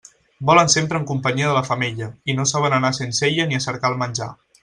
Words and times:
Volen 0.49 0.69
sempre 0.73 0.97
en 1.01 1.05
companyia 1.09 1.49
de 1.51 1.57
la 1.57 1.61
femella, 1.67 2.09
i 2.33 2.37
no 2.39 2.47
saben 2.53 2.77
anar 2.79 2.93
sense 3.01 3.27
ella 3.31 3.49
ni 3.51 3.59
a 3.59 3.63
cercar 3.69 3.95
el 3.95 4.01
menjar. 4.05 4.31